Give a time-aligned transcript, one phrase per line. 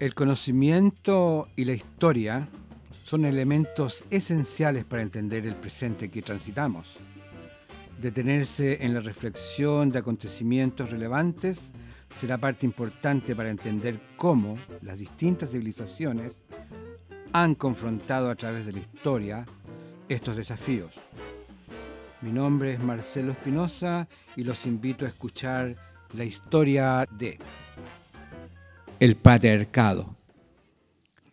[0.00, 2.48] El conocimiento y la historia
[3.04, 6.96] son elementos esenciales para entender el presente que transitamos.
[8.00, 11.70] Detenerse en la reflexión de acontecimientos relevantes
[12.14, 16.32] será parte importante para entender cómo las distintas civilizaciones
[17.34, 19.44] han confrontado a través de la historia
[20.08, 20.94] estos desafíos.
[22.22, 25.76] Mi nombre es Marcelo Espinosa y los invito a escuchar
[26.14, 27.38] la historia de
[29.00, 30.14] el patriarcado.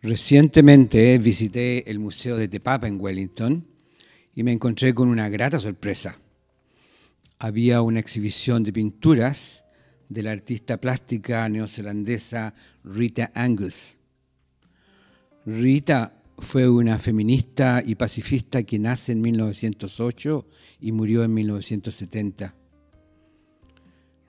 [0.00, 3.66] Recientemente visité el Museo de Tepapa en Wellington
[4.34, 6.18] y me encontré con una grata sorpresa.
[7.38, 9.64] Había una exhibición de pinturas
[10.08, 13.98] de la artista plástica neozelandesa Rita Angus.
[15.44, 20.46] Rita fue una feminista y pacifista que nace en 1908
[20.80, 22.54] y murió en 1970.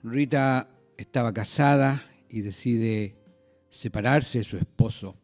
[0.02, 3.19] Rita estaba casada y decide
[3.70, 5.16] separarse de su esposo,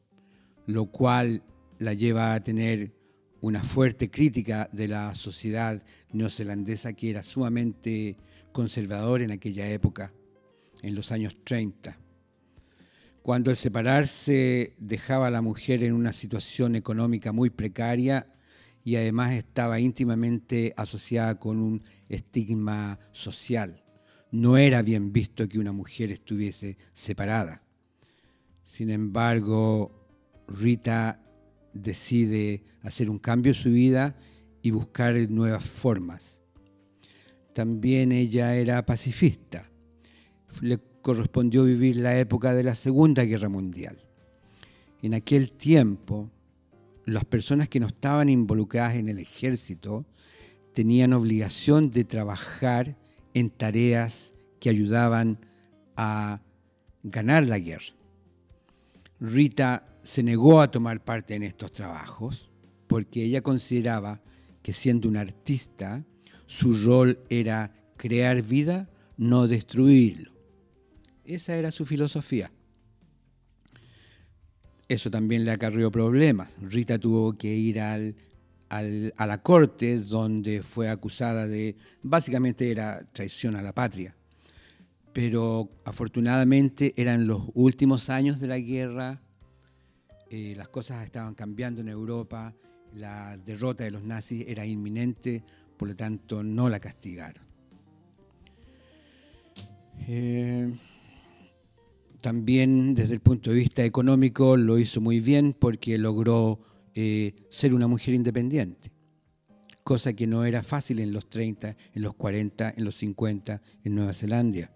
[0.66, 1.42] lo cual
[1.78, 2.94] la lleva a tener
[3.40, 8.16] una fuerte crítica de la sociedad neozelandesa que era sumamente
[8.52, 10.12] conservadora en aquella época,
[10.82, 11.98] en los años 30.
[13.22, 18.32] Cuando el separarse dejaba a la mujer en una situación económica muy precaria
[18.84, 23.82] y además estaba íntimamente asociada con un estigma social.
[24.30, 27.65] No era bien visto que una mujer estuviese separada.
[28.66, 29.92] Sin embargo,
[30.48, 31.22] Rita
[31.72, 34.16] decide hacer un cambio en su vida
[34.60, 36.42] y buscar nuevas formas.
[37.54, 39.70] También ella era pacifista.
[40.60, 43.98] Le correspondió vivir la época de la Segunda Guerra Mundial.
[45.00, 46.28] En aquel tiempo,
[47.04, 50.04] las personas que no estaban involucradas en el ejército
[50.74, 52.96] tenían obligación de trabajar
[53.32, 55.38] en tareas que ayudaban
[55.96, 56.42] a
[57.04, 57.95] ganar la guerra.
[59.20, 62.50] Rita se negó a tomar parte en estos trabajos
[62.86, 64.20] porque ella consideraba
[64.62, 66.04] que siendo una artista,
[66.46, 70.32] su rol era crear vida, no destruirlo.
[71.24, 72.52] Esa era su filosofía.
[74.88, 76.56] Eso también le acarrió problemas.
[76.60, 77.98] Rita tuvo que ir a
[78.70, 84.15] la corte donde fue acusada de, básicamente era traición a la patria
[85.16, 89.22] pero afortunadamente eran los últimos años de la guerra,
[90.28, 92.54] eh, las cosas estaban cambiando en Europa,
[92.94, 95.42] la derrota de los nazis era inminente,
[95.78, 97.42] por lo tanto no la castigaron.
[100.06, 100.70] Eh,
[102.20, 106.60] también desde el punto de vista económico lo hizo muy bien porque logró
[106.94, 108.92] eh, ser una mujer independiente,
[109.82, 113.94] cosa que no era fácil en los 30, en los 40, en los 50 en
[113.94, 114.75] Nueva Zelanda.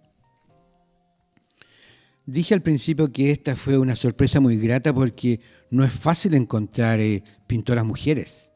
[2.26, 7.00] Dije al principio que esta fue una sorpresa muy grata porque no es fácil encontrar
[7.00, 8.52] eh, pintoras mujeres.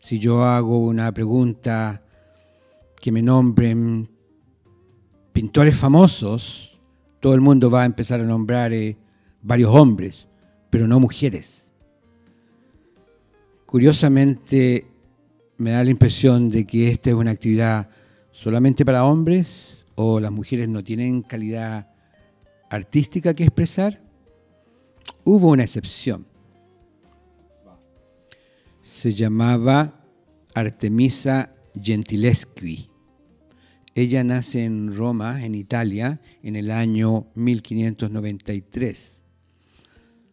[0.00, 2.02] Si yo hago una pregunta
[3.00, 4.10] que me nombren
[5.32, 6.78] pintores famosos,
[7.20, 8.96] todo el mundo va a empezar a nombrar eh,
[9.40, 10.28] varios hombres,
[10.68, 11.72] pero no mujeres.
[13.66, 14.86] Curiosamente,
[15.56, 17.88] me da la impresión de que esta es una actividad
[18.30, 21.93] solamente para hombres o las mujeres no tienen calidad
[22.74, 24.02] artística que expresar,
[25.24, 26.26] hubo una excepción.
[28.82, 30.04] Se llamaba
[30.54, 32.90] Artemisa Gentileschi.
[33.94, 39.22] Ella nace en Roma, en Italia, en el año 1593.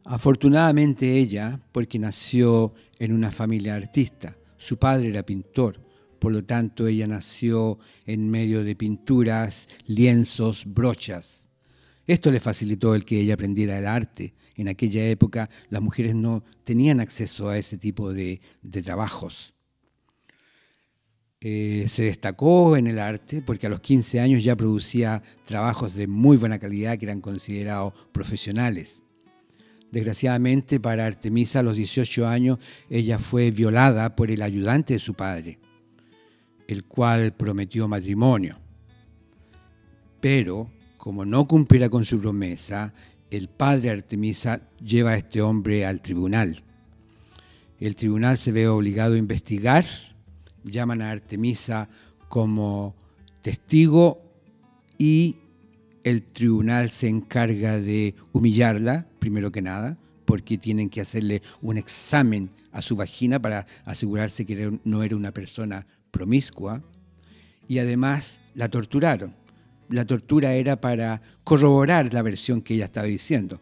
[0.06, 5.80] Afortunadamente ella, porque nació en una familia artista, su padre era pintor,
[6.18, 11.48] por lo tanto ella nació en medio de pinturas, lienzos, brochas.
[12.12, 14.34] Esto le facilitó el que ella aprendiera el arte.
[14.58, 18.42] En aquella época las mujeres no tenían acceso a ese tipo de,
[18.84, 19.54] trabajos.
[21.40, 26.08] Eh, se destacó en el arte porque a los 15 años ya producía trabajos de
[26.08, 29.04] muy buena calidad que eran considerados profesionales.
[29.90, 32.60] Desgraciadamente para Artemisa a los 18 años
[32.90, 35.60] ella fue violada por el ayudante de su padre,
[36.68, 38.60] el cual prometió matrimonio.
[40.20, 40.70] Pero
[41.02, 42.94] como no cumpliera con su promesa,
[43.32, 46.62] el padre Artemisa lleva a este hombre al tribunal.
[47.80, 49.84] El tribunal se ve obligado a investigar,
[50.64, 51.90] llaman a Artemisa
[52.30, 52.94] como
[53.42, 54.22] testigo
[55.00, 55.38] y
[56.04, 62.52] el tribunal se encarga de humillarla, primero que nada, porque tienen que hacerle un examen
[62.72, 66.84] a su vagina para asegurarse que no era una persona promiscua,
[67.68, 69.41] y además la torturaron
[69.92, 73.60] la tortura era para corroborar la versión que ella estaba diciendo.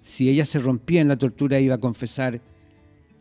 [0.00, 2.40] Si ella se rompía en la tortura iba a confesar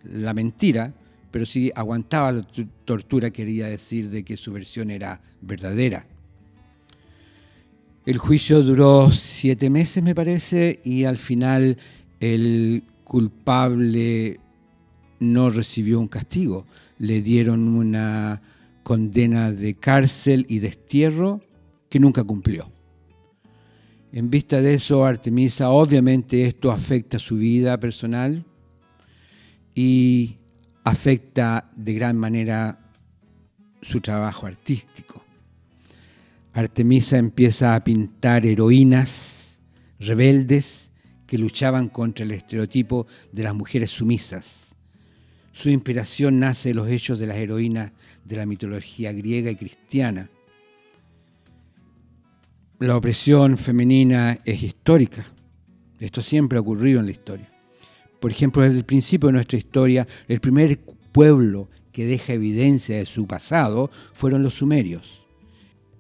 [0.04, 0.94] la mentira,
[1.32, 2.48] pero si aguantaba la
[2.86, 6.06] tortura quería decir de que su versión era verdadera.
[8.06, 11.78] El juicio duró siete meses, me parece, y al final
[12.22, 14.40] el culpable
[15.20, 16.66] no recibió un castigo.
[17.00, 18.42] Le dieron una
[18.84, 21.42] condena de cárcel y destierro
[21.90, 22.72] que nunca cumplió.
[24.12, 28.44] En vista de eso, Artemisa, obviamente esto afecta su vida personal
[29.76, 30.38] y
[30.84, 32.80] afecta de gran manera
[33.82, 35.24] su trabajo artístico.
[36.54, 39.58] Artemisa empieza a pintar heroínas
[40.00, 40.90] rebeldes
[41.28, 44.76] que luchaban contra el estereotipo de las mujeres sumisas.
[45.52, 47.92] Su inspiración nace de los hechos de las heroínas
[48.24, 50.30] de la mitología griega y cristiana.
[52.80, 55.26] La opresión femenina es histórica.
[56.00, 57.52] Esto siempre ha ocurrido en la historia.
[58.20, 60.80] Por ejemplo, desde el principio de nuestra historia, el primer
[61.12, 65.26] pueblo que deja evidencia de su pasado fueron los sumerios.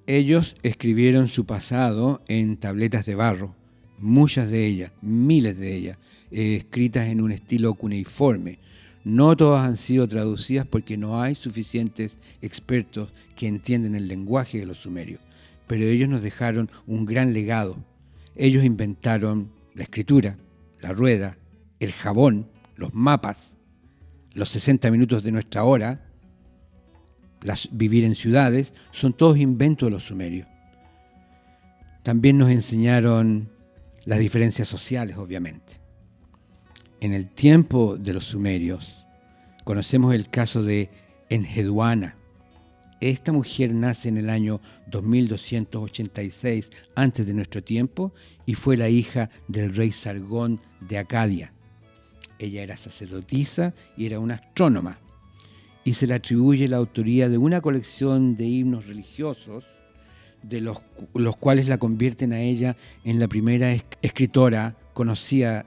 [0.06, 3.56] Ellos escribieron su pasado en tabletas de barro,
[3.98, 5.98] muchas de ellas, miles de ellas,
[6.30, 8.60] eh, escritas en un estilo cuneiforme.
[9.04, 14.68] No todas han sido traducidas porque no hay suficientes expertos que entienden el lenguaje de
[14.68, 15.22] los sumerios,
[15.68, 17.78] pero ellos nos dejaron un gran legado.
[18.36, 20.38] Ellos inventaron la escritura,
[20.80, 21.38] la rueda,
[21.80, 23.56] el jabón, los mapas,
[24.34, 26.06] los 60 minutos de nuestra hora,
[27.42, 30.48] las, vivir en ciudades, son todos inventos de los sumerios.
[32.04, 33.50] También nos enseñaron
[34.06, 35.82] las diferencias sociales, obviamente.
[37.02, 39.06] En el tiempo de los sumerios,
[39.64, 40.90] conocemos el caso de
[41.30, 42.16] Enheduana.
[43.00, 48.12] Esta mujer nace en el año 2286 antes de nuestro tiempo
[48.48, 51.54] y fue la hija del rey Sargón de Acadia.
[52.40, 54.98] Ella era sacerdotisa y era una astrónoma.
[55.84, 59.66] Y se le atribuye la autoría de una colección de himnos religiosos,
[60.42, 60.80] de los,
[61.14, 65.66] los cuales la convierten a ella en la primera escritora conocida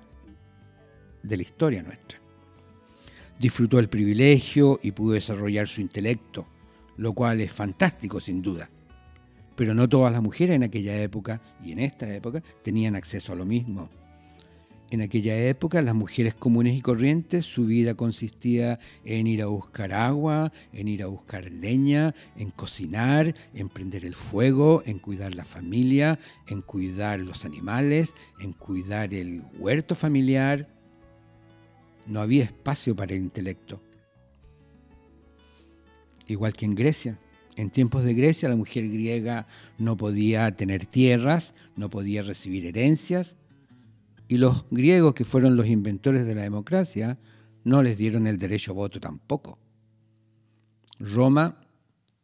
[1.23, 2.19] de la historia nuestra.
[3.38, 6.47] Disfrutó el privilegio y pudo desarrollar su intelecto,
[7.00, 8.69] lo cual es fantástico sin duda.
[9.56, 13.37] Pero no todas las mujeres en aquella época y en esta época tenían acceso a
[13.37, 13.88] lo mismo.
[14.91, 19.94] En aquella época, las mujeres comunes y corrientes, su vida consistía en ir a buscar
[19.94, 25.44] agua, en ir a buscar leña, en cocinar, en prender el fuego, en cuidar la
[25.44, 26.19] familia,
[26.49, 30.69] en cuidar los animales, en cuidar el huerto familiar.
[32.06, 33.81] No había espacio para el intelecto.
[36.31, 37.19] Igual que en Grecia.
[37.56, 39.49] En tiempos de Grecia, la mujer griega
[39.79, 43.37] no podía tener tierras, no podía recibir herencias,
[44.29, 47.19] y los griegos, que fueron los inventores de la democracia,
[47.65, 49.59] no les dieron el derecho a voto tampoco.
[51.00, 51.61] Roma,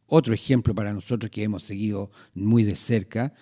[0.07, 3.35] otro ejemplo para nosotros que hemos seguido muy de cerca,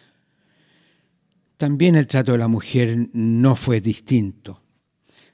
[1.59, 4.63] también el trato de la mujer no fue distinto.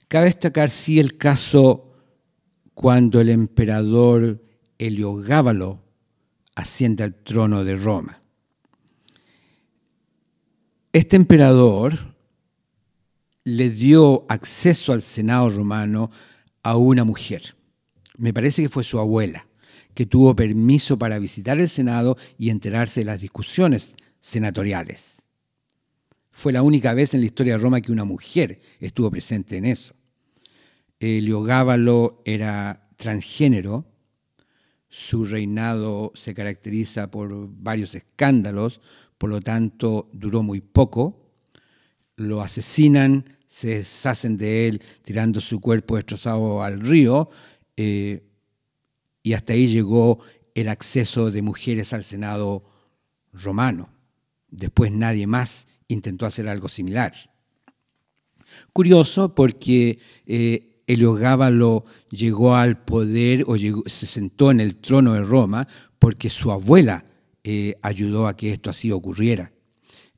[0.08, 1.94] Cabe destacar sí el caso
[2.74, 4.49] cuando el emperador
[4.80, 5.82] Heliogábalo
[6.54, 8.22] asciende al trono de Roma.
[10.90, 12.14] Este emperador
[13.44, 16.10] le dio acceso al Senado romano
[16.62, 17.56] a una mujer.
[18.16, 19.46] Me parece que fue su abuela,
[19.92, 25.22] que tuvo permiso para visitar el Senado y enterarse de las discusiones senatoriales.
[26.30, 29.66] Fue la única vez en la historia de Roma que una mujer estuvo presente en
[29.66, 29.94] eso.
[30.98, 33.89] Heliogábalo era transgénero,
[34.90, 38.80] su reinado se caracteriza por varios escándalos,
[39.16, 41.18] por lo tanto duró muy poco,
[42.16, 47.30] lo asesinan, se deshacen de él tirando su cuerpo destrozado al río,
[47.76, 48.24] eh,
[49.22, 50.18] y hasta ahí llegó
[50.54, 52.64] el acceso de mujeres al Senado
[53.32, 53.90] romano.
[54.48, 57.12] Después nadie más intentó hacer algo similar.
[58.72, 65.68] Curioso porque eh, Heliogábalo llegó al poder o se sentó en el trono de Roma
[65.98, 67.04] porque su abuela
[67.44, 69.52] eh, ayudó a que esto así ocurriera.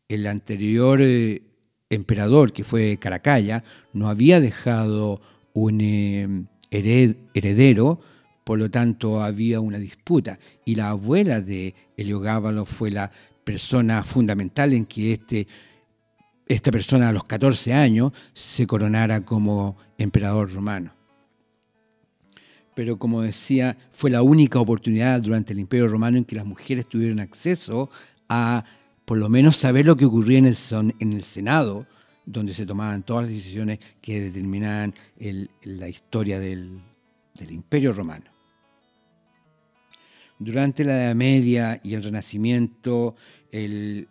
[0.08, 1.42] El anterior eh,
[1.90, 3.62] emperador, que fue Caracalla,
[3.92, 5.20] no había dejado
[5.52, 8.00] un eh, heredero,
[8.44, 10.38] por lo tanto había una disputa.
[10.64, 13.10] Y la abuela de Heliogábalo fue la
[13.44, 15.46] persona fundamental en que este,
[16.46, 20.92] esta persona a los 14 años se coronara como emperador romano.
[22.74, 26.88] Pero como decía, fue la única oportunidad durante el Imperio Romano en que las mujeres
[26.88, 27.90] tuvieron acceso
[28.28, 28.64] a
[29.04, 30.56] por lo menos saber lo que ocurría en el,
[30.98, 31.86] en el Senado
[32.24, 34.94] donde se tomaban todas las decisiones que determinaban
[35.62, 36.80] la historia del,
[37.50, 38.26] Imperio Romano.
[40.38, 43.16] Durante la Edad Media y el Renacimiento,
[43.50, 44.08] el,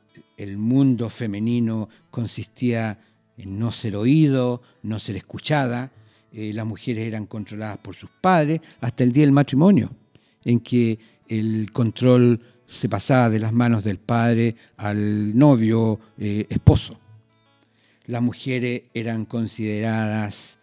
[0.58, 3.00] mundo femenino consistía
[3.38, 5.92] no ser oído, no ser escuchada.
[6.34, 9.92] Eh, las mujeres eran controladas por sus padres hasta el día del matrimonio,
[10.46, 16.98] en que el control se pasaba de las manos del padre al novio eh, esposo.
[18.06, 20.58] Las mujeres eran consideradas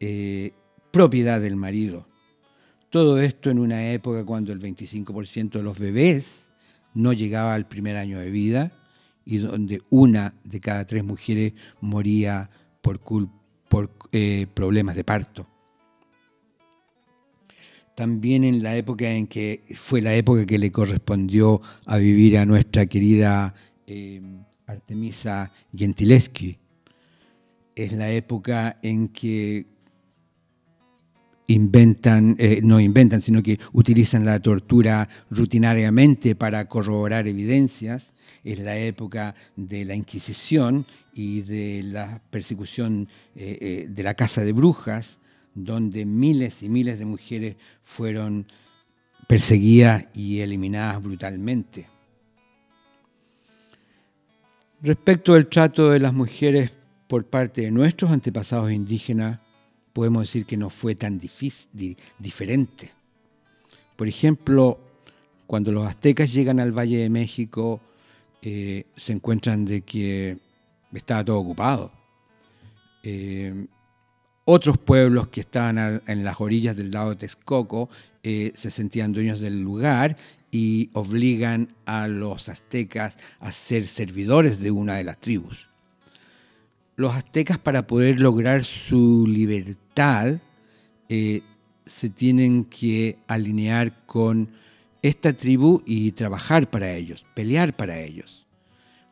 [0.00, 0.52] eh,
[0.90, 2.06] propiedad del marido.
[2.88, 6.50] Todo esto en una época cuando el 25% de los bebés
[6.94, 8.79] no llegaba al primer año de vida
[9.30, 12.50] y donde una de cada tres mujeres moría
[12.82, 13.00] por,
[14.12, 15.46] eh, problemas de parto
[17.94, 22.46] también en la época en que fue la época que le correspondió a vivir a
[22.46, 23.54] nuestra querida
[23.86, 24.22] eh,
[24.66, 26.56] Artemisa Gentileschi.
[27.74, 29.66] Es la época en que
[31.52, 38.12] inventan, eh, no inventan, sino que utilizan la tortura rutinariamente para corroborar evidencias.
[38.42, 44.52] Es la época de la Inquisición y de la persecución eh, de la Casa de
[44.52, 45.20] Brujas
[45.54, 48.46] donde miles y miles de mujeres fueron
[49.26, 51.86] perseguidas y eliminadas brutalmente.
[54.82, 56.72] Respecto al trato de las mujeres
[57.06, 59.40] por parte de nuestros antepasados indígenas,
[59.92, 61.20] podemos decir que no fue tan
[62.18, 62.90] diferente.
[63.96, 64.78] Por ejemplo,
[65.46, 67.80] cuando los aztecas llegan al Valle de México,
[68.42, 70.38] eh, se encuentran de que
[70.92, 71.92] estaba todo ocupado.
[73.02, 73.66] Eh,
[74.44, 77.88] otros pueblos que estaban en las orillas del lago Texcoco
[78.22, 80.16] eh, se sentían dueños del lugar
[80.50, 85.69] y obligan a los aztecas a ser servidores de una de las tribus.
[86.96, 90.40] Los aztecas para poder lograr su libertad
[91.08, 91.42] eh,
[91.86, 94.50] se tienen que alinear con
[95.02, 98.46] esta tribu y trabajar para ellos, pelear para ellos.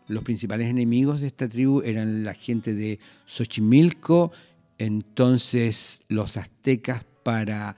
[0.06, 4.32] Los principales enemigos de esta tribu eran la gente de Xochimilco
[4.78, 7.76] entonces los aztecas para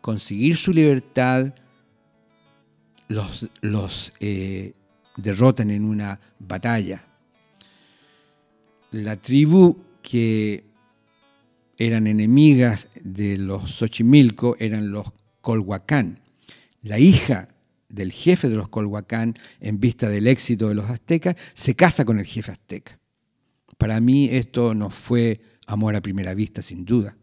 [0.00, 1.54] conseguir su libertad
[3.08, 4.74] los, eh,
[5.16, 7.04] derrotan en una batalla.
[8.94, 10.62] La tribu que
[11.76, 16.20] eran enemigas de los Xochimilco eran los Colhuacán.
[16.80, 17.48] La hija
[17.88, 22.20] del jefe de los Colhuacán, en vista del éxito de los aztecas, se casa con
[22.20, 23.00] el jefe azteca.
[23.78, 27.16] Para mí esto no fue amor a primera vista, sin duda.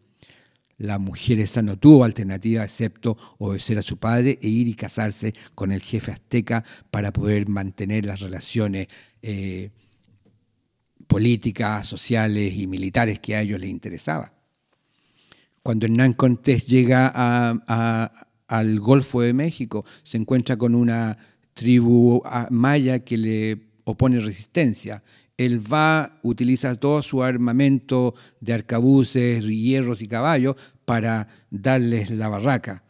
[0.76, 5.32] La mujer esa no tuvo alternativa excepto obedecer a su padre e ir y casarse
[5.54, 8.88] con el jefe azteca para poder mantener las relaciones
[9.22, 9.70] eh,
[11.12, 14.32] políticas, sociales y militares que a ellos les interesaba.
[15.62, 17.08] Cuando Hernán Cortés llega
[18.48, 21.16] al Golfo de México, se encuentra con una
[21.54, 25.02] tribu maya que le opone resistencia
[25.36, 32.82] él va, utiliza todo su armamento de arcabuces, hierros y caballos para darles la barraca.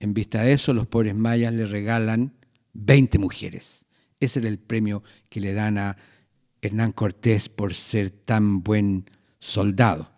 [0.00, 2.32] En vista de eso, los pobres mayas le regalan
[2.74, 3.86] 20 mujeres.
[4.20, 5.96] Ese era el premio que le dan a
[6.62, 9.04] Hernán Cortés por ser tan buen
[9.38, 10.10] soldado.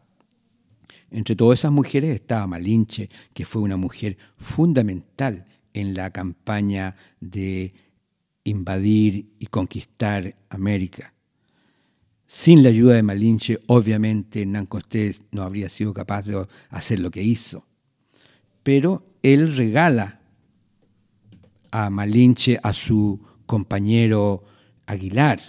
[1.11, 7.75] Entre todas esas mujeres estaba Malinche, que fue una mujer fundamental en la campaña de
[8.44, 11.14] invadir y conquistar América.
[12.26, 17.11] Sin la ayuda de Malinche, obviamente Hernán Cortés no habría sido capaz de hacer lo
[17.11, 17.66] que hizo.
[18.62, 20.20] Pero él regala
[21.73, 24.44] a Malinche a su compañero
[24.87, 25.40] Aguilar,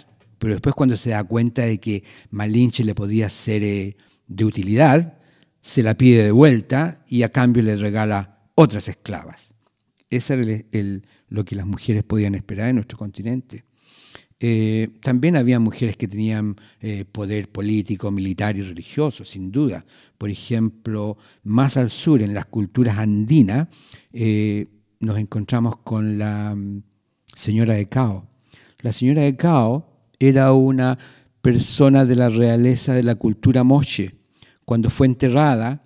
[0.42, 3.96] pero después cuando se da cuenta de que Malinche le podía ser eh,
[4.26, 5.20] de utilidad,
[5.60, 9.54] se la pide de vuelta y a cambio le regala otras esclavas.
[10.10, 10.64] Eso era
[11.28, 13.66] lo que las mujeres podían esperar en nuestro continente.
[14.40, 19.86] Eh, también había mujeres que tenían eh, poder político, militar y religioso, sin duda.
[20.18, 23.68] Por ejemplo, más al sur, en las culturas andinas,
[24.12, 24.66] eh,
[24.98, 26.82] nos encontramos con la mm,
[27.32, 28.26] señora de Cao.
[28.80, 29.91] La señora de Cao
[30.28, 30.98] era una
[31.40, 34.14] persona de la realeza de la cultura moche.
[34.64, 35.84] Cuando fue enterrada,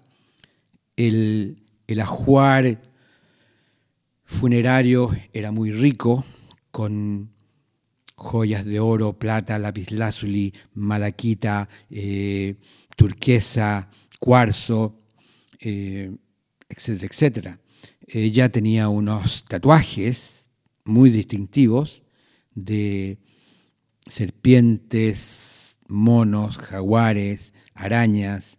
[0.97, 2.81] el, el ajuar
[4.25, 6.25] funerario era muy rico,
[6.71, 7.31] con
[8.17, 12.57] joyas de oro, plata, lapislázuli, malaquita, eh,
[12.97, 13.89] turquesa,
[14.19, 15.01] cuarzo,
[15.61, 16.15] eh,
[16.69, 17.61] etcétera, etcétera.
[18.07, 20.51] Ella tenía unos tatuajes
[20.85, 22.03] muy distintivos
[22.55, 23.19] de
[24.07, 28.59] serpientes monos, jaguares, arañas,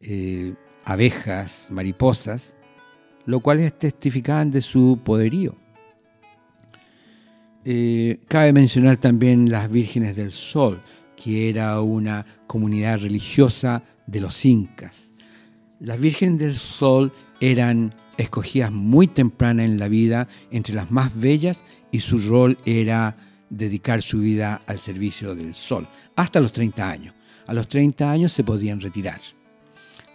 [0.00, 2.54] eh, abejas, mariposas,
[3.24, 5.54] lo cual testificaban de su poderío.
[7.64, 10.80] Eh, cabe mencionar también las vírgenes del sol,
[11.16, 15.12] que era una comunidad religiosa de los incas.
[15.80, 21.64] Las vírgenes del sol eran escogidas muy temprana en la vida, entre las más bellas,
[21.90, 23.16] y su rol era
[23.50, 27.14] dedicar su vida al servicio del sol, hasta los 30 años.
[27.46, 29.20] A los 30 años se podían retirar.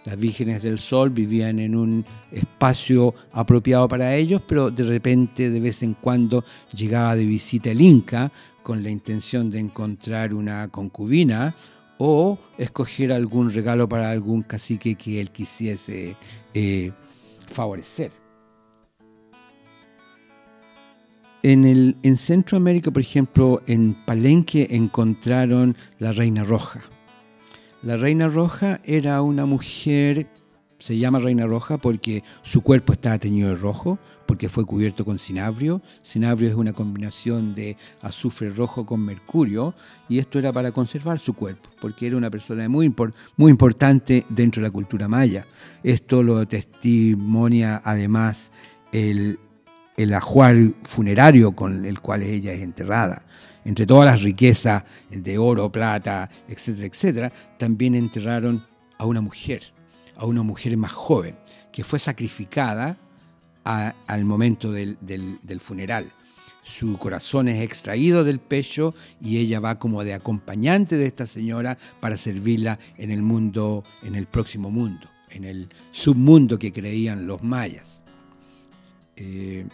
[0.04, 5.60] Las vírgenes del sol vivían en un espacio apropiado para ellos, pero de repente, de
[5.60, 11.54] vez en cuando, llegaba de visita el Inca con la intención de encontrar una concubina
[11.98, 16.16] o escoger algún regalo para algún cacique que él quisiese
[16.52, 16.90] eh,
[17.48, 18.21] favorecer.
[21.44, 26.82] En, Centroamérica, por ejemplo, en Palenque encontraron la Reina Roja
[27.82, 30.28] la Reina Roja era una mujer,
[30.78, 35.18] se llama Reina Roja porque su cuerpo estaba teñido de rojo, porque fue cubierto con
[35.18, 35.82] cinabrio.
[36.00, 39.74] Cinabrio es una combinación de azufre rojo con mercurio
[40.08, 42.86] y esto era para conservar su cuerpo, porque era una persona muy
[43.50, 45.44] importante dentro de la cultura maya.
[45.82, 48.52] Esto lo testimonia además
[48.92, 49.40] el,
[49.96, 53.22] el ajuar funerario con el cual ella es enterrada
[53.64, 58.64] entre todas las riquezas de oro, plata, etcétera, etcétera, también enterraron
[58.98, 59.62] a una mujer,
[60.16, 61.36] a una mujer más joven,
[61.70, 62.98] que fue sacrificada
[63.64, 64.98] al momento del,
[65.60, 66.12] funeral.
[66.64, 71.76] Su corazón es extraído del pecho y ella va como de acompañante de esta señora
[72.00, 77.42] para servirla en el mundo, en el próximo mundo, en el submundo que creían los
[77.42, 78.02] mayas.
[79.16, 79.66] Eh,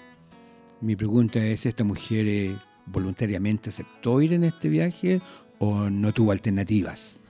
[0.81, 2.57] mi pregunta es, ¿esta mujer eh,
[2.87, 5.21] voluntariamente aceptó ir en este viaje
[5.59, 7.21] o no tuvo alternativas.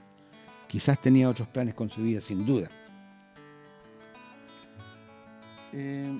[0.67, 2.69] Quizás tenía otros planes con su vida, sin duda.
[5.73, 6.19] Eh,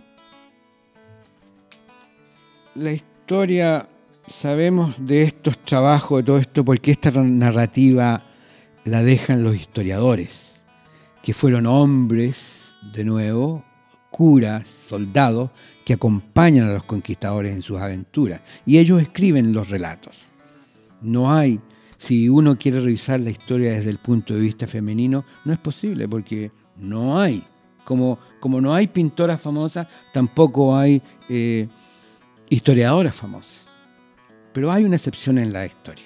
[2.76, 3.88] la historia,
[4.28, 8.24] sabemos de estos trabajos, de todo esto, porque esta narrativa
[8.86, 10.62] la dejan los historiadores,
[11.22, 13.64] que fueron hombres, de nuevo,
[14.10, 15.52] curas, soldados,
[15.90, 18.42] que acompañan a los conquistadores en sus aventuras.
[18.64, 20.20] Y ellos escriben los relatos.
[21.02, 21.60] No hay,
[21.98, 26.08] si uno quiere revisar la historia desde el punto de vista femenino, no es posible
[26.08, 27.44] porque no hay.
[27.86, 31.68] Como, como no hay pintoras famosas, tampoco hay eh,
[32.50, 33.68] historiadoras famosas.
[34.54, 36.06] Pero hay una excepción en la historia.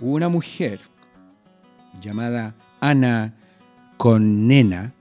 [0.00, 0.80] Una mujer
[2.00, 3.32] llamada Ana
[4.18, 4.92] Nena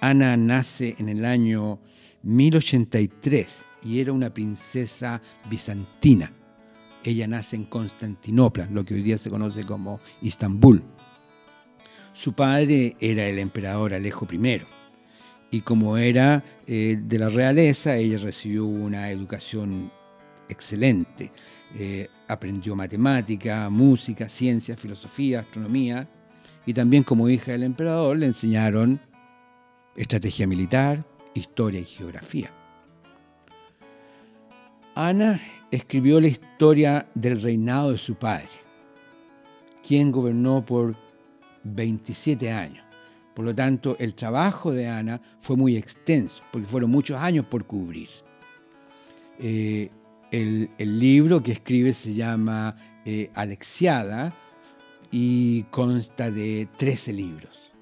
[0.00, 1.80] Ana nace en el año
[2.24, 6.32] 1083 y era una princesa bizantina.
[7.04, 10.82] Ella nace en Constantinopla, lo que hoy día se conoce como Istambul.
[12.14, 14.62] Su padre era el emperador Alejo I
[15.50, 19.92] y como era eh, de la realeza, ella recibió una educación
[20.48, 21.30] excelente.
[21.76, 26.08] Eh, aprendió matemática, música, ciencia, filosofía, astronomía
[26.66, 29.00] y también como hija del emperador le enseñaron
[29.96, 32.50] estrategia militar, historia y geografía.
[34.94, 38.48] Ana escribió la historia del reinado de su padre,
[39.86, 40.94] quien gobernó por
[41.64, 42.84] 27 años.
[43.34, 47.64] Por lo tanto, el trabajo de Ana fue muy extenso, porque fueron muchos años por
[47.64, 48.08] cubrir.
[49.40, 49.90] Eh,
[50.30, 54.32] el, libro que escribe se llama eh, Alexiada
[55.10, 57.73] y consta de 13 libros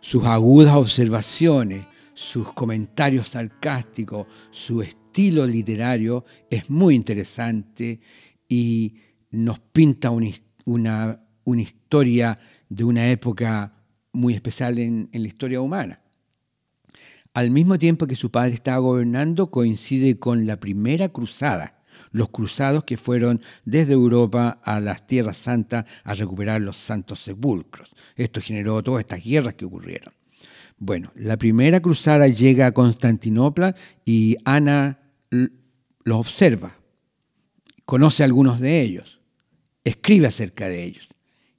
[0.00, 1.84] sus agudas observaciones,
[2.14, 8.00] sus comentarios sarcásticos, su estilo literario es muy interesante
[8.48, 8.94] y
[9.30, 10.28] nos pinta una,
[11.56, 13.72] historia de una época
[14.12, 16.00] muy especial en, en la historia humana.
[17.32, 21.79] Al mismo tiempo que su padre estaba gobernando, coincide con la primera cruzada
[22.12, 27.94] los cruzados que fueron desde Europa a las Tierras Santas a recuperar los santos sepulcros.
[28.16, 30.12] Esto generó todas estas guerras que ocurrieron.
[30.78, 34.98] Bueno, la primera cruzada llega a Constantinopla y Ana
[35.30, 36.74] los observa,
[37.84, 39.20] conoce a algunos de ellos,
[39.84, 41.08] escribe acerca de ellos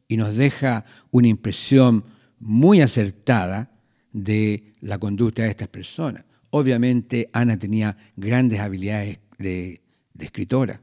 [0.08, 2.04] y nos deja una impresión
[2.40, 3.72] muy acertada
[4.12, 6.26] de la conducta de estas personas.
[6.50, 9.82] Obviamente Ana tenía grandes habilidades de
[10.14, 10.82] de escritora.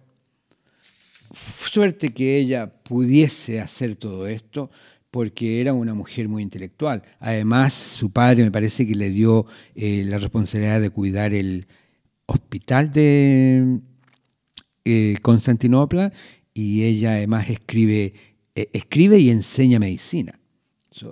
[1.33, 4.71] Suerte que ella pudiese hacer todo esto
[5.11, 7.03] porque era una mujer muy intelectual.
[7.21, 11.67] Además, su padre me parece que le dio eh, la responsabilidad de cuidar el
[12.27, 13.81] hospital de
[14.85, 16.13] eh, Constantinopla
[16.55, 18.15] y ella además escribe
[18.59, 20.37] eh, escribe y enseña medicina.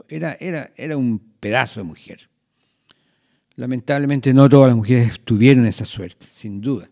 [0.09, 2.29] era, era, era un pedazo de mujer.
[3.55, 6.91] Lamentablemente no todas las mujeres tuvieron esa suerte, sin duda.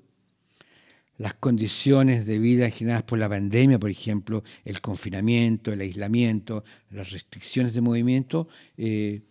[1.16, 7.12] Las condiciones de vida generadas por la pandemia, por ejemplo, el confinamiento, el aislamiento, las
[7.12, 9.22] restricciones de movimiento, eh,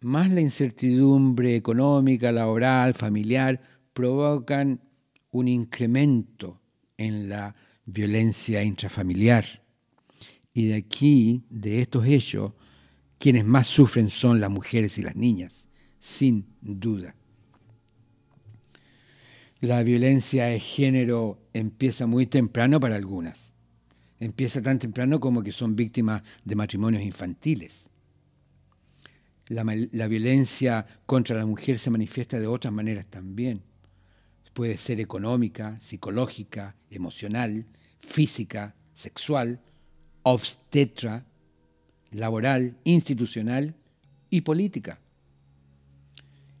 [0.00, 3.60] más la incertidumbre económica, laboral, familiar,
[3.92, 4.80] provocan
[5.30, 6.60] un incremento
[6.96, 9.44] en la violencia intrafamiliar.
[10.54, 12.52] Y de aquí, de estos hechos,
[13.18, 17.14] quienes más sufren son las mujeres y las niñas, sin duda.
[19.64, 23.54] La violencia de género empieza muy temprano para algunas.
[24.20, 27.88] Empieza tan temprano como que son víctimas de matrimonios infantiles.
[29.46, 29.64] La,
[30.06, 33.62] violencia contra la mujer se manifiesta de otras maneras también.
[34.52, 37.64] Puede ser económica, psicológica, emocional,
[38.00, 39.62] física, sexual,
[40.24, 41.24] obstetra,
[42.10, 43.76] laboral, institucional
[44.28, 45.00] y política.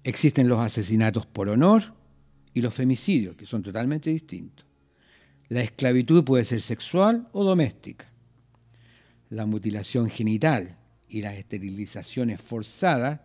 [0.04, 2.02] Existen los asesinatos por honor
[2.54, 4.64] y los femicidios, que son totalmente distintos.
[5.48, 8.10] La esclavitud puede ser sexual o doméstica.
[9.30, 13.20] La mutilación genital y las esterilizaciones forzadas.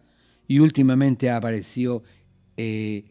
[0.47, 2.03] Y últimamente ha aparecido
[2.57, 3.05] eh,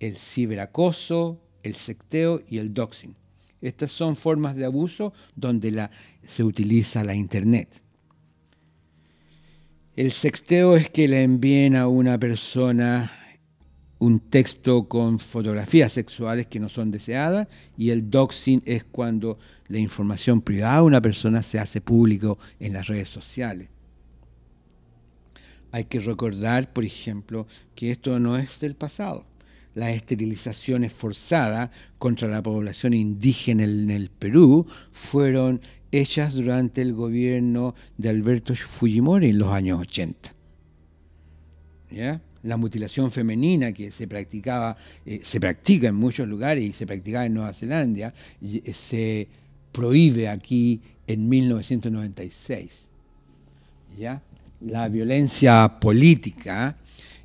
[0.00, 3.14] el ciberacoso, el secteo y el doxing.
[3.60, 5.90] Estas son formas de abuso donde
[6.24, 7.82] se utiliza la Internet.
[9.94, 13.19] El sexteo es que le envíen a una persona
[14.00, 19.78] un texto con fotografías sexuales que no son deseadas y el doxing es cuando la
[19.78, 23.68] información privada de una persona se hace público en las redes sociales.
[25.70, 29.26] Hay que recordar, por ejemplo, que esto no es del pasado
[29.74, 35.60] las esterilizaciones forzadas contra la población indígena en el Perú fueron
[35.92, 40.34] hechas durante el gobierno de Alberto Fujimori en los años 80.
[42.42, 47.26] La mutilación femenina que se practicaba, eh, se practica en muchos lugares y se practicaba
[47.26, 49.28] en Nueva Zelanda, eh, se
[49.72, 52.88] prohíbe aquí en 1996.
[53.98, 54.22] ¿Ya?
[54.60, 56.76] La violencia política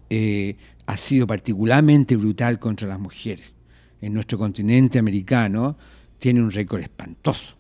[0.10, 3.54] eh, ha sido particularmente brutal contra las mujeres.
[4.01, 5.78] En nuestro continente americano
[6.19, 7.56] tiene un récord espantoso.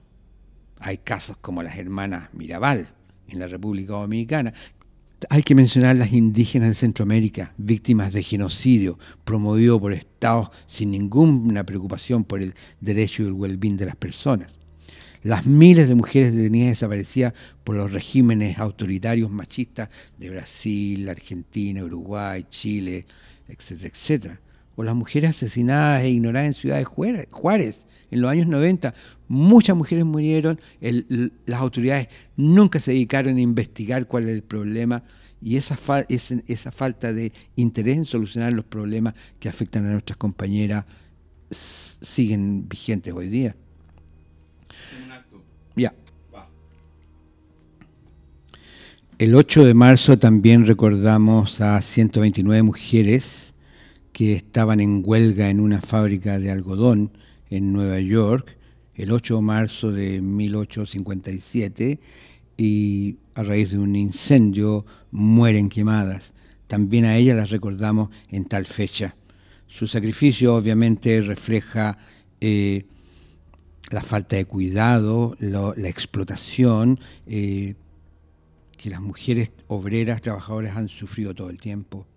[0.79, 2.87] Hay casos como las hermanas Mirabal
[3.27, 4.53] en la República Dominicana.
[5.29, 11.63] Hay que mencionar las indígenas de Centroamérica, víctimas de genocidio promovido por estados sin ninguna
[11.65, 14.59] preocupación por el derecho y el well-being de las personas
[15.25, 17.33] las miles de mujeres detenidas desaparecidas
[17.63, 23.07] por los regímenes autoritarios machistas de Brasil, Argentina, Uruguay, Chile,
[23.47, 24.39] etcétera, etcétera.
[24.75, 28.93] O las mujeres asesinadas e ignoradas en Ciudad Juárez en los años 90.
[29.27, 30.59] Muchas mujeres murieron,
[31.45, 35.03] las autoridades nunca se dedicaron a investigar cuál es el problema
[35.41, 35.77] y esa,
[36.09, 40.85] esa falta de interés en solucionar los problemas que afectan a nuestras compañeras
[41.51, 43.55] siguen vigentes hoy día.
[45.75, 45.93] Ya.
[49.17, 53.54] El 8 de marzo también recordamos a 129 mujeres
[54.15, 57.11] que estaban en huelga en una fábrica de algodón
[57.49, 58.55] en Nueva York
[58.93, 61.99] el 8 de marzo de 1857
[62.55, 66.31] y a raíz de un incendio mueren quemadas.
[66.67, 69.17] También a ellas las recordamos en tal fecha.
[69.67, 71.97] Su sacrificio obviamente refleja
[72.39, 72.85] eh,
[73.91, 77.75] la falta de cuidado, la explotación eh,
[78.77, 82.07] que las mujeres obreras, trabajadoras han sufrido todo el tiempo.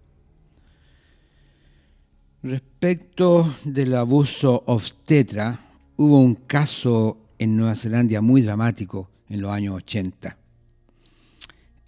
[2.42, 5.58] Respecto del abuso obstetra,
[5.96, 10.36] hubo un caso en Nueva Zelanda muy dramático en los años 80.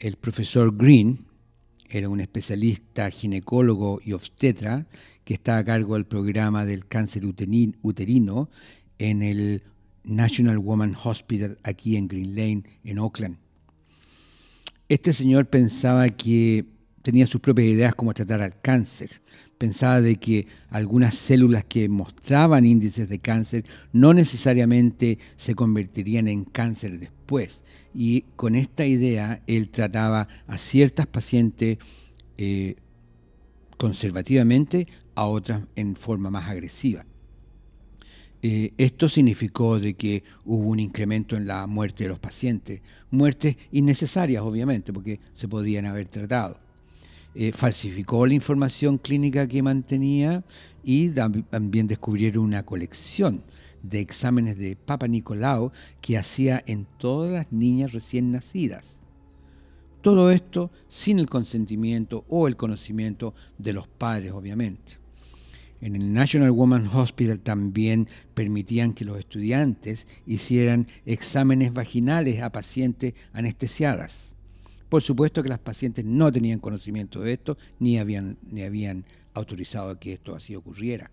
[0.01, 1.25] El profesor Green
[1.89, 4.87] era un especialista ginecólogo y obstetra
[5.25, 8.51] que estaba a cargo del programa del cáncer uterino
[8.99, 9.63] en el
[10.03, 13.37] National Woman Hospital aquí en Green Lane, en Oakland.
[14.89, 19.11] Este señor pensaba que tenía sus propias ideas cómo tratar al cáncer.
[19.59, 26.45] Pensaba de que algunas células que mostraban índices de cáncer no necesariamente se convertirían en
[26.45, 27.63] cáncer después.
[27.95, 31.79] Y con esta idea él trataba a ciertas pacientes
[32.39, 32.77] eh,
[33.77, 37.05] conservativamente, a otras en forma más agresiva.
[38.43, 43.57] Eh, esto significó de que hubo un incremento en la muerte de los pacientes, muertes
[43.71, 46.59] innecesarias obviamente porque se podían haber tratado.
[47.35, 50.43] Eh, falsificó la información clínica que mantenía
[50.83, 53.45] y también descubrieron una colección
[53.83, 58.99] de exámenes de Papa Nicolau que hacía en todas las niñas recién nacidas.
[60.03, 64.99] Todo esto sin el consentimiento o el conocimiento de los padres, obviamente.
[65.81, 73.15] En el National Women's Hospital también permitían que los estudiantes hicieran exámenes vaginales a pacientes
[73.33, 74.30] anestesiadas.
[74.91, 79.99] Por supuesto que las pacientes no tenían conocimiento de esto ni habían, ni habían autorizado
[79.99, 81.11] que esto así ocurriera.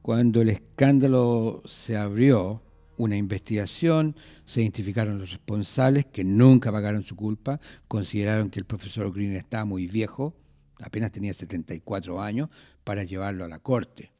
[0.00, 2.62] Cuando el escándalo se abrió,
[2.96, 9.12] una investigación, se identificaron los responsables que nunca pagaron su culpa, consideraron que el profesor
[9.12, 10.34] Green estaba muy viejo,
[10.80, 12.48] apenas tenía 74 años,
[12.84, 14.12] para llevarlo a la corte.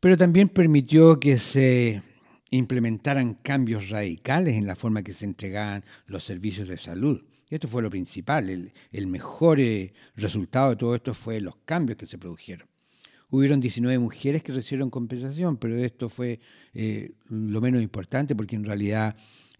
[0.00, 2.02] Pero también permitió que se
[2.50, 7.22] implementaran cambios radicales en la forma que se entregaban los servicios de salud.
[7.54, 8.50] Esto fue lo principal,
[8.90, 12.66] el, mejor eh, resultado de todo esto fue los cambios que se produjeron.
[13.30, 16.40] Hubieron 19 mujeres que recibieron compensación, pero esto fue
[16.72, 19.16] eh, lo menos importante porque en realidad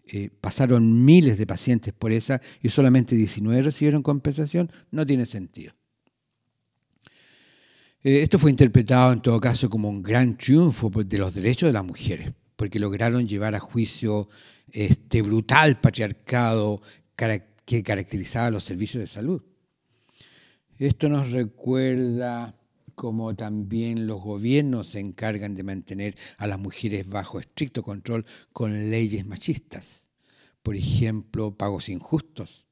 [0.07, 5.73] eh, pasaron miles de pacientes por esa y solamente 19 recibieron compensación, no tiene sentido.
[8.03, 11.85] Esto fue interpretado en todo caso como un gran triunfo de los derechos de las
[11.85, 14.27] mujeres, porque lograron llevar a juicio
[14.69, 16.81] este brutal patriarcado
[17.65, 19.41] que caracterizaba los servicios de salud.
[20.77, 22.59] Esto nos recuerda
[22.95, 28.89] cómo también los gobiernos se encargan de mantener a las mujeres bajo estricto control con
[28.89, 30.07] leyes machistas.
[30.63, 32.65] Por ejemplo, pagos injustos,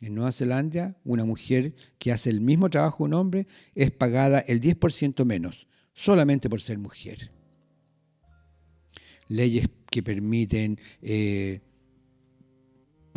[0.00, 4.40] en Nueva Zelanda, una mujer que hace el mismo trabajo que un hombre es pagada
[4.40, 7.32] el 10% menos, solamente por ser mujer.
[9.26, 11.60] Leyes que permiten eh,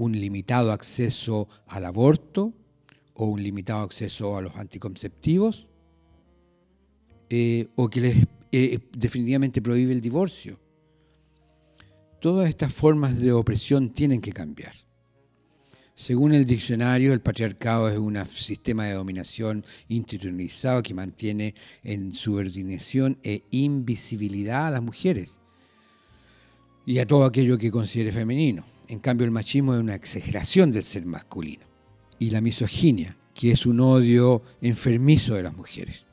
[0.02, 2.54] un limitado acceso al aborto
[3.14, 5.68] o un limitado acceso a los anticonceptivos,
[7.30, 8.18] eh, o que les
[8.52, 10.60] eh, definitivamente prohíbe el divorcio.
[12.20, 14.74] Todas estas formas de opresión tienen que cambiar.
[15.94, 23.20] Según el diccionario, el patriarcado es un sistema de dominación institucionalizado que mantiene en subordinación
[23.22, 25.40] e invisibilidad a las mujeres
[26.88, 28.66] y a todo aquello que considere femenino.
[28.92, 31.66] En cambio, el machismo es una exageración del ser masculino.
[32.20, 36.06] Y la misoginia, que es un odio enfermizo de las mujeres.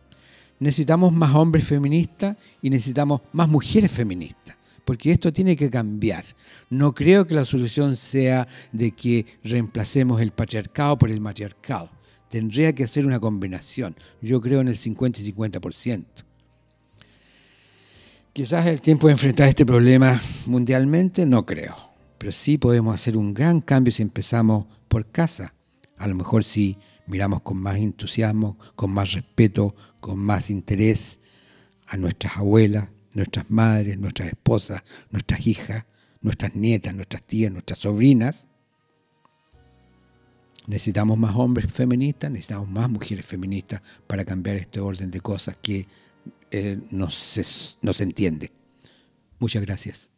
[0.61, 6.25] Necesitamos más hombres feministas y necesitamos más mujeres feministas porque esto tiene que cambiar.
[6.71, 11.91] No creo que la solución sea de que reemplacemos el patriarcado por el matriarcado.
[12.31, 13.97] Tendría que ser una combinación.
[14.23, 16.05] Yo creo en el 50 y 50%.
[18.33, 21.88] Quizás el tiempo de enfrentar este problema mundialmente, no creo.
[22.18, 25.54] Pero sí podemos hacer un gran cambio si empezamos por casa.
[25.96, 31.18] A lo mejor si miramos con más entusiasmo, con más respeto, con más interés
[31.87, 35.87] a nuestras abuelas, nuestras madres, nuestras esposas, nuestras hijas,
[36.20, 38.44] nuestras nietas, nuestras tías, nuestras sobrinas.
[40.66, 45.87] Necesitamos más hombres feministas, necesitamos más mujeres feministas para cambiar este orden de cosas que
[46.50, 48.52] eh, no, se, entiende.
[49.38, 50.11] Muchas gracias.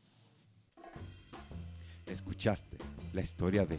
[2.10, 2.76] Escuchaste
[3.12, 3.78] la historia de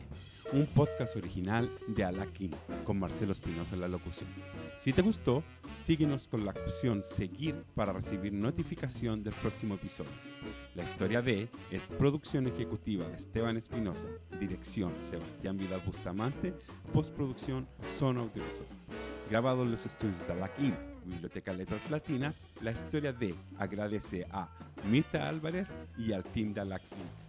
[0.54, 4.30] un podcast original de Alaquín con Marcelo Espinosa en la locución.
[4.80, 5.44] Si te gustó,
[5.78, 10.12] síguenos con la opción seguir para recibir notificación del próximo episodio.
[10.76, 14.08] La historia de es producción ejecutiva de Esteban Espinosa,
[14.40, 16.54] dirección Sebastián Vidal Bustamante,
[16.94, 17.68] postproducción
[17.98, 18.68] Son Audiovisual.
[19.30, 24.50] Grabado en los estudios de Alaquín, Biblioteca Letras Latinas, la historia de agradece a
[24.90, 27.21] Mirta Álvarez y al team de Alaquín.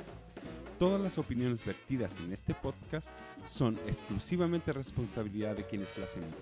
[0.82, 3.10] Todas las opiniones vertidas en este podcast
[3.44, 6.34] son exclusivamente responsabilidad de quienes las emiten.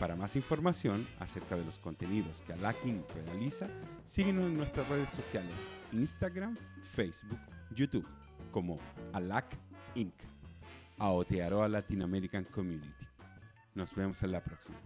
[0.00, 3.08] Para más información acerca de los contenidos que Alac Inc.
[3.26, 3.68] realiza,
[4.04, 7.38] síguenos en nuestras redes sociales, Instagram, Facebook,
[7.72, 8.08] YouTube,
[8.50, 8.80] como
[9.12, 9.56] Alac
[9.94, 10.14] Inc.
[10.98, 13.06] Aotearoa Latin American Community.
[13.76, 14.80] Nos vemos en la próxima.